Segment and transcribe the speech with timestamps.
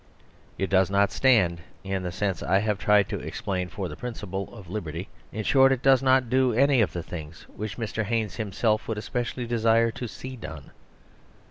[0.57, 4.51] It does not stand, in the sense I have tried to explain, for the principle
[4.51, 5.09] of liberty.
[5.31, 8.03] In short, it does not do any of the things which Mr.
[8.05, 10.71] Haynes him self would especially desire to see done.